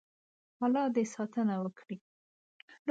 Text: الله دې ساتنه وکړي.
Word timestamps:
الله 0.65 0.83
دې 0.95 1.03
ساتنه 1.13 1.55
وکړي. 1.61 1.97